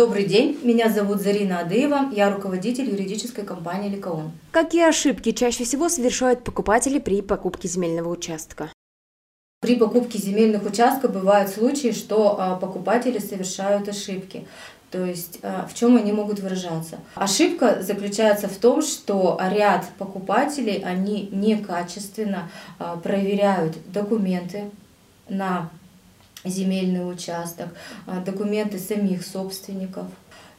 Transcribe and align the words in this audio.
Добрый 0.00 0.24
день, 0.24 0.58
меня 0.62 0.88
зовут 0.88 1.20
Зарина 1.20 1.60
Адыева, 1.60 2.08
я 2.12 2.34
руководитель 2.34 2.88
юридической 2.88 3.44
компании 3.44 3.90
«Ликаон». 3.90 4.32
Какие 4.50 4.88
ошибки 4.88 5.32
чаще 5.32 5.64
всего 5.64 5.90
совершают 5.90 6.42
покупатели 6.42 6.98
при 6.98 7.20
покупке 7.20 7.68
земельного 7.68 8.08
участка? 8.08 8.72
При 9.60 9.76
покупке 9.76 10.18
земельных 10.18 10.64
участков 10.64 11.12
бывают 11.12 11.50
случаи, 11.50 11.92
что 11.92 12.40
а, 12.40 12.56
покупатели 12.56 13.18
совершают 13.18 13.90
ошибки. 13.90 14.46
То 14.90 15.04
есть 15.04 15.40
а, 15.42 15.68
в 15.70 15.74
чем 15.74 15.96
они 15.98 16.12
могут 16.12 16.38
выражаться? 16.38 17.00
Ошибка 17.14 17.82
заключается 17.82 18.48
в 18.48 18.56
том, 18.56 18.80
что 18.80 19.38
ряд 19.52 19.84
покупателей, 19.98 20.82
они 20.82 21.28
некачественно 21.30 22.50
а, 22.78 22.96
проверяют 22.96 23.76
документы 23.92 24.70
на 25.28 25.68
земельный 26.44 27.10
участок, 27.10 27.68
а, 28.06 28.20
документы 28.20 28.78
самих 28.78 29.24
собственников. 29.24 30.06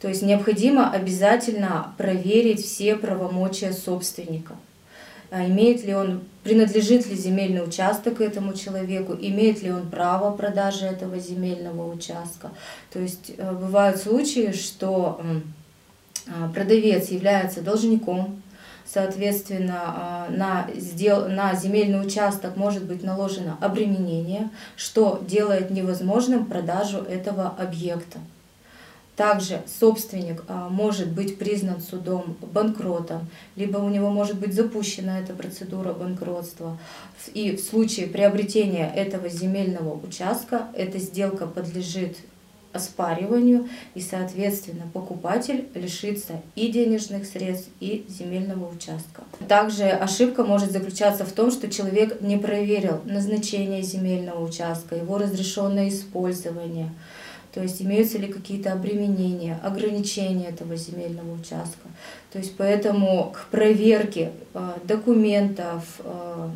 То 0.00 0.08
есть 0.08 0.22
необходимо 0.22 0.90
обязательно 0.90 1.94
проверить 1.98 2.64
все 2.64 2.96
правомочия 2.96 3.72
собственника. 3.72 4.54
А, 5.30 5.46
имеет 5.46 5.84
ли 5.84 5.94
он, 5.94 6.22
принадлежит 6.42 7.06
ли 7.06 7.14
земельный 7.14 7.62
участок 7.62 8.20
этому 8.20 8.54
человеку, 8.54 9.16
имеет 9.20 9.62
ли 9.62 9.70
он 9.70 9.88
право 9.90 10.34
продажи 10.34 10.86
этого 10.86 11.18
земельного 11.18 11.92
участка. 11.92 12.50
То 12.92 12.98
есть 12.98 13.32
э, 13.36 13.52
бывают 13.52 14.00
случаи, 14.00 14.52
что 14.52 15.20
а, 16.26 16.48
продавец 16.48 17.10
является 17.10 17.60
должником, 17.60 18.42
Соответственно, 18.92 19.82
а, 19.84 20.28
на, 20.30 20.66
сдел... 20.74 21.28
на 21.28 21.54
земельный 21.54 22.00
участок 22.00 22.56
может 22.56 22.84
быть 22.84 23.02
наложено 23.02 23.58
обременение, 23.60 24.48
что 24.76 25.22
делает 25.26 25.70
невозможным 25.70 26.46
продажу 26.46 26.98
этого 26.98 27.48
объекта. 27.58 28.18
Также 29.14 29.60
собственник 29.78 30.42
а, 30.48 30.70
может 30.70 31.08
быть 31.08 31.38
признан 31.38 31.82
судом 31.82 32.36
банкротом, 32.40 33.28
либо 33.56 33.76
у 33.78 33.90
него 33.90 34.08
может 34.08 34.38
быть 34.38 34.54
запущена 34.54 35.18
эта 35.20 35.34
процедура 35.34 35.92
банкротства. 35.92 36.78
И 37.34 37.56
в 37.56 37.60
случае 37.60 38.06
приобретения 38.06 38.90
этого 38.94 39.28
земельного 39.28 40.00
участка 40.02 40.68
эта 40.72 40.98
сделка 40.98 41.46
подлежит 41.46 42.16
оспариванию, 42.72 43.68
и, 43.94 44.00
соответственно, 44.00 44.84
покупатель 44.92 45.66
лишится 45.74 46.42
и 46.54 46.68
денежных 46.68 47.26
средств, 47.26 47.68
и 47.80 48.04
земельного 48.08 48.70
участка. 48.70 49.22
Также 49.48 49.84
ошибка 49.84 50.44
может 50.44 50.72
заключаться 50.72 51.24
в 51.24 51.32
том, 51.32 51.50
что 51.50 51.68
человек 51.68 52.20
не 52.20 52.36
проверил 52.36 53.00
назначение 53.04 53.82
земельного 53.82 54.44
участка, 54.44 54.96
его 54.96 55.18
разрешенное 55.18 55.88
использование, 55.88 56.90
то 57.52 57.62
есть 57.62 57.80
имеются 57.80 58.18
ли 58.18 58.28
какие-то 58.28 58.72
обременения, 58.72 59.58
ограничения 59.64 60.48
этого 60.48 60.76
земельного 60.76 61.34
участка. 61.34 61.88
То 62.32 62.38
есть 62.38 62.54
поэтому 62.56 63.32
к 63.34 63.46
проверке 63.50 64.32
э, 64.52 64.72
документов, 64.84 65.82
э, 66.00 66.50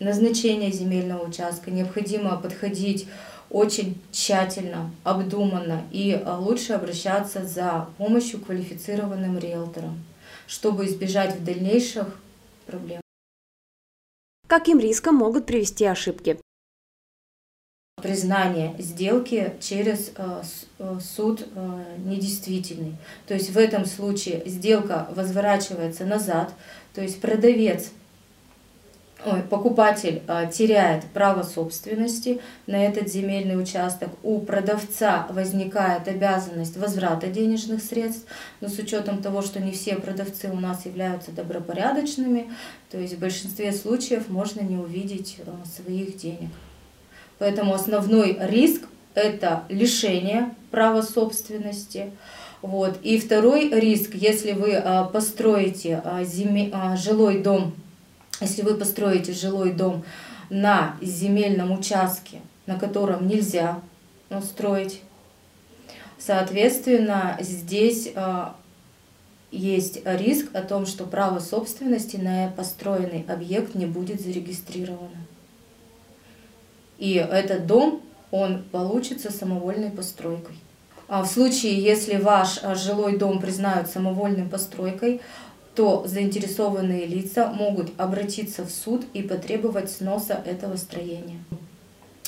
назначения 0.00 0.70
земельного 0.72 1.28
участка 1.28 1.70
необходимо 1.70 2.36
подходить 2.36 3.06
очень 3.50 4.00
тщательно, 4.12 4.90
обдуманно 5.04 5.84
и 5.90 6.12
а, 6.12 6.38
лучше 6.38 6.74
обращаться 6.74 7.44
за 7.44 7.88
помощью 7.96 8.40
квалифицированным 8.40 9.38
риэлтором, 9.38 10.04
чтобы 10.46 10.86
избежать 10.86 11.36
в 11.36 11.44
дальнейших 11.44 12.18
проблем. 12.66 13.00
Каким 14.46 14.78
риском 14.78 15.14
могут 15.16 15.46
привести 15.46 15.84
ошибки? 15.84 16.38
Признание 18.02 18.76
сделки 18.78 19.54
через 19.60 20.12
а, 20.16 20.42
а, 20.78 21.00
суд 21.00 21.46
недействительный. 22.04 22.96
То 23.26 23.34
есть 23.34 23.50
в 23.50 23.58
этом 23.58 23.86
случае 23.86 24.42
сделка 24.46 25.08
возворачивается 25.14 26.04
назад, 26.04 26.52
то 26.94 27.00
есть 27.00 27.20
продавец 27.20 27.90
ой, 29.24 29.42
покупатель 29.42 30.22
а, 30.26 30.46
теряет 30.46 31.04
право 31.06 31.42
собственности 31.42 32.40
на 32.66 32.84
этот 32.84 33.08
земельный 33.08 33.60
участок, 33.60 34.10
у 34.22 34.40
продавца 34.40 35.26
возникает 35.30 36.06
обязанность 36.06 36.76
возврата 36.76 37.26
денежных 37.26 37.82
средств, 37.82 38.26
но 38.60 38.68
с 38.68 38.78
учетом 38.78 39.20
того, 39.20 39.42
что 39.42 39.60
не 39.60 39.72
все 39.72 39.96
продавцы 39.96 40.50
у 40.50 40.60
нас 40.60 40.86
являются 40.86 41.32
добропорядочными, 41.32 42.52
то 42.90 42.98
есть 42.98 43.14
в 43.14 43.18
большинстве 43.18 43.72
случаев 43.72 44.28
можно 44.28 44.60
не 44.60 44.76
увидеть 44.76 45.38
а, 45.46 45.66
своих 45.66 46.16
денег. 46.16 46.50
Поэтому 47.38 47.74
основной 47.74 48.36
риск– 48.40 48.82
это 49.14 49.64
лишение 49.68 50.54
права 50.70 51.02
собственности. 51.02 52.12
Вот. 52.62 52.98
И 53.02 53.18
второй 53.18 53.70
риск, 53.70 54.14
если 54.14 54.52
вы 54.52 54.74
а, 54.74 55.04
построите 55.04 56.02
зиме, 56.24 56.72
жилой 56.96 57.42
дом 57.42 57.74
если 58.40 58.62
вы 58.62 58.74
построите 58.74 59.32
жилой 59.32 59.72
дом 59.72 60.04
на 60.50 60.96
земельном 61.00 61.72
участке, 61.72 62.40
на 62.66 62.78
котором 62.78 63.26
нельзя 63.26 63.80
ну, 64.30 64.40
строить, 64.40 65.02
соответственно, 66.18 67.36
здесь 67.40 68.12
а, 68.14 68.56
есть 69.50 70.00
риск 70.04 70.54
о 70.54 70.62
том, 70.62 70.86
что 70.86 71.04
право 71.04 71.38
собственности 71.38 72.16
на 72.16 72.50
построенный 72.50 73.24
объект 73.28 73.74
не 73.74 73.86
будет 73.86 74.20
зарегистрировано. 74.20 75.26
И 76.98 77.14
этот 77.14 77.66
дом, 77.66 78.02
он 78.30 78.62
получится 78.64 79.32
самовольной 79.32 79.90
постройкой. 79.90 80.56
А 81.06 81.22
в 81.22 81.26
случае, 81.26 81.80
если 81.80 82.16
ваш 82.16 82.60
а, 82.62 82.74
жилой 82.74 83.16
дом 83.16 83.40
признают 83.40 83.88
самовольной 83.88 84.46
постройкой, 84.46 85.22
то 85.78 86.02
заинтересованные 86.08 87.06
лица 87.06 87.52
могут 87.52 87.92
обратиться 88.00 88.64
в 88.64 88.70
суд 88.70 89.04
и 89.14 89.22
потребовать 89.22 89.92
сноса 89.92 90.42
этого 90.44 90.74
строения. 90.74 91.38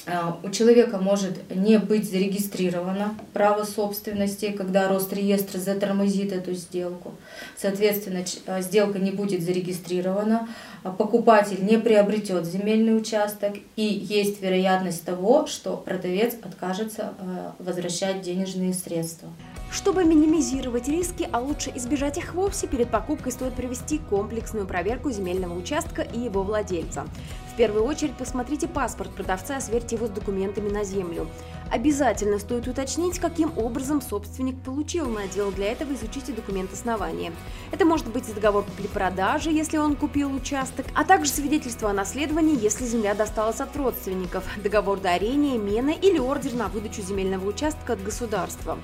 А, 0.07 0.39
у 0.45 0.51
человека 0.51 0.99
может 0.99 1.53
не 1.53 1.81
быть 1.81 2.09
зарегистрировано 2.09 3.17
право 3.33 3.65
собственности, 3.65 4.53
когда 4.53 4.89
Росреестр 4.89 5.59
затормозит 5.59 6.33
эту 6.33 6.55
сделку. 6.55 7.15
Соответственно, 7.57 8.25
а, 8.47 8.61
сделка 8.61 9.01
не 9.01 9.11
будет 9.11 9.43
зарегистрирована, 9.43 10.49
а 10.85 10.93
покупатель 10.93 11.65
не 11.65 11.77
приобретет 11.77 12.47
земельный 12.47 12.97
участок 12.97 13.55
и 13.75 13.83
есть 13.83 14.41
вероятность 14.41 15.05
того, 15.05 15.49
что 15.49 15.77
продавец 15.77 16.35
откажется 16.41 17.15
возвращать 17.59 18.23
денежные 18.23 18.75
средства. 18.75 19.29
Чтобы 19.73 20.05
минимизировать 20.05 20.89
риски, 20.89 21.29
а 21.31 21.39
лучше 21.39 21.73
избежать 21.77 22.19
их 22.19 22.35
вовсе, 22.35 22.67
перед 22.67 22.91
покупкой 22.91 23.31
стоит 23.31 23.55
провести 23.55 23.99
комплексную 23.99 24.67
проверку 24.67 25.13
земельного 25.13 25.57
участка 25.57 26.03
и 26.03 26.19
его 26.19 26.43
владельца. 26.43 27.07
В 27.53 27.57
первую 27.57 27.85
очередь 27.85 28.17
посмотрите 28.17 28.67
паспорт 28.67 29.15
продавца 29.15 29.59
и 29.59 29.61
сверьте 29.61 29.95
его 29.95 30.09
с 30.09 30.11
документами 30.11 30.69
на 30.71 30.83
землю. 30.83 31.29
Обязательно 31.71 32.41
стоит 32.41 32.67
уточнить, 32.67 33.21
каким 33.21 33.57
образом 33.57 34.03
собственник 34.03 34.61
получил 34.61 35.09
надел. 35.09 35.53
Для 35.53 35.71
этого 35.71 35.93
изучите 35.93 36.33
документ 36.33 36.73
основания. 36.73 37.33
Это 37.71 37.85
может 37.85 38.09
быть 38.09 38.33
договор 38.35 38.65
купли-продажи, 38.65 39.51
если 39.51 39.77
он 39.77 39.95
купил 39.95 40.35
участок, 40.35 40.87
а 40.97 41.05
также 41.05 41.31
свидетельство 41.31 41.91
о 41.91 41.93
наследовании, 41.93 42.61
если 42.61 42.87
земля 42.87 43.15
досталась 43.15 43.61
от 43.61 43.77
родственников, 43.77 44.45
договор 44.61 44.99
дарения, 44.99 45.59
мены 45.59 45.97
или 46.01 46.19
ордер 46.19 46.55
на 46.55 46.67
выдачу 46.67 47.03
земельного 47.03 47.47
участка 47.47 47.93
от 47.93 48.03
государства. 48.03 48.77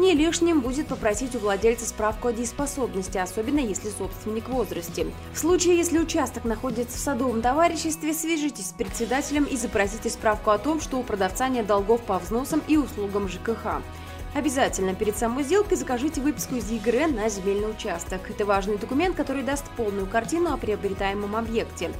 Не 0.00 0.14
лишним 0.14 0.62
будет 0.62 0.86
попросить 0.86 1.34
у 1.34 1.40
владельца 1.40 1.84
справку 1.84 2.28
о 2.28 2.32
дееспособности, 2.32 3.18
особенно 3.18 3.58
если 3.58 3.90
собственник 3.90 4.48
в 4.48 4.52
возрасте. 4.52 5.06
В 5.34 5.38
случае, 5.38 5.76
если 5.76 5.98
участок 5.98 6.44
находится 6.44 6.96
в 6.96 7.00
садовом 7.02 7.42
товариществе, 7.42 8.14
свяжитесь 8.14 8.68
с 8.68 8.72
председателем 8.72 9.44
и 9.44 9.58
запросите 9.58 10.08
справку 10.08 10.52
о 10.52 10.58
том, 10.58 10.80
что 10.80 10.96
у 10.96 11.02
продавца 11.02 11.48
нет 11.48 11.66
долгов 11.66 12.00
по 12.00 12.18
взносам 12.18 12.62
и 12.66 12.78
услугам 12.78 13.28
ЖКХ. 13.28 13.82
Обязательно 14.34 14.94
перед 14.94 15.18
самой 15.18 15.44
сделкой 15.44 15.76
закажите 15.76 16.22
выписку 16.22 16.54
из 16.54 16.70
ЕГР 16.70 17.12
на 17.12 17.28
земельный 17.28 17.70
участок. 17.70 18.22
Это 18.30 18.46
важный 18.46 18.78
документ, 18.78 19.16
который 19.16 19.42
даст 19.42 19.66
полную 19.76 20.06
картину 20.06 20.54
о 20.54 20.56
приобретаемом 20.56 21.36
объекте. 21.36 21.90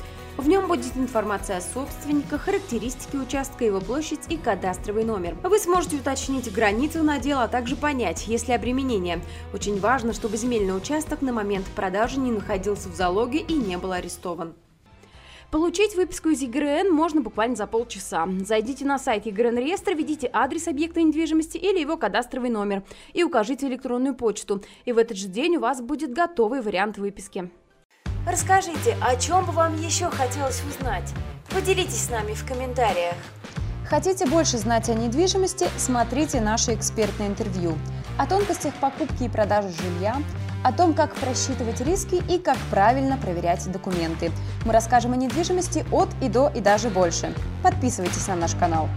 В 0.40 0.48
нем 0.48 0.68
будет 0.68 0.96
информация 0.96 1.58
о 1.58 1.60
собственниках, 1.60 2.40
характеристики 2.40 3.14
участка, 3.16 3.62
его 3.62 3.78
площадь 3.78 4.20
и 4.30 4.38
кадастровый 4.38 5.04
номер. 5.04 5.36
Вы 5.42 5.58
сможете 5.58 5.96
уточнить 5.96 6.50
границу 6.50 7.02
надела, 7.02 7.42
а 7.42 7.48
также 7.48 7.76
понять, 7.76 8.26
есть 8.26 8.48
ли 8.48 8.54
обременение. 8.54 9.20
Очень 9.52 9.78
важно, 9.78 10.14
чтобы 10.14 10.38
земельный 10.38 10.74
участок 10.74 11.20
на 11.20 11.34
момент 11.34 11.66
продажи 11.76 12.18
не 12.18 12.32
находился 12.32 12.88
в 12.88 12.94
залоге 12.94 13.40
и 13.40 13.52
не 13.52 13.76
был 13.76 13.92
арестован. 13.92 14.54
Получить 15.50 15.94
выписку 15.94 16.30
из 16.30 16.40
ЕГРН 16.40 16.90
можно 16.90 17.20
буквально 17.20 17.54
за 17.54 17.66
полчаса. 17.66 18.26
Зайдите 18.42 18.86
на 18.86 18.98
сайт 18.98 19.26
ЕГРН 19.26 19.58
реестра, 19.58 19.92
введите 19.92 20.30
адрес 20.32 20.68
объекта 20.68 21.02
недвижимости 21.02 21.58
или 21.58 21.80
его 21.80 21.98
кадастровый 21.98 22.48
номер 22.48 22.82
и 23.12 23.22
укажите 23.24 23.66
электронную 23.66 24.14
почту. 24.14 24.62
И 24.86 24.92
в 24.92 24.96
этот 24.96 25.18
же 25.18 25.28
день 25.28 25.58
у 25.58 25.60
вас 25.60 25.82
будет 25.82 26.14
готовый 26.14 26.62
вариант 26.62 26.96
выписки. 26.96 27.50
Расскажите, 28.26 28.96
о 29.00 29.16
чем 29.16 29.46
бы 29.46 29.52
вам 29.52 29.80
еще 29.80 30.10
хотелось 30.10 30.62
узнать? 30.68 31.12
Поделитесь 31.48 32.04
с 32.04 32.10
нами 32.10 32.34
в 32.34 32.46
комментариях. 32.46 33.14
Хотите 33.88 34.26
больше 34.26 34.58
знать 34.58 34.88
о 34.88 34.94
недвижимости? 34.94 35.66
Смотрите 35.78 36.40
наше 36.40 36.74
экспертное 36.74 37.28
интервью. 37.28 37.76
о 38.20 38.26
тонкостях 38.26 38.74
покупки 38.74 39.24
и 39.24 39.28
продажи 39.30 39.70
жилья, 39.70 40.16
о 40.62 40.72
том, 40.72 40.92
как 40.92 41.14
просчитывать 41.14 41.80
риски 41.80 42.22
и 42.28 42.38
как 42.38 42.58
правильно 42.70 43.16
проверять 43.16 43.70
документы. 43.72 44.30
Мы 44.66 44.74
расскажем 44.74 45.14
о 45.14 45.16
недвижимости 45.16 45.86
от 45.90 46.10
и 46.20 46.28
до 46.28 46.48
и 46.54 46.60
даже 46.60 46.90
больше. 46.90 47.32
Подписывайтесь 47.62 48.28
на 48.28 48.36
наш 48.36 48.54
канал. 48.54 48.90